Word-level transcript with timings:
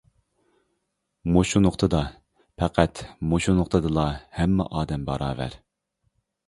مۇشۇ 1.35 1.61
نۇقتىدا، 1.67 2.01
پەقەت 2.63 3.05
مۇشۇ 3.35 3.57
نۇقتىدىلا 3.61 4.09
ھەممە 4.41 4.71
ئادەم 4.81 5.07
باراۋەر. 5.13 5.65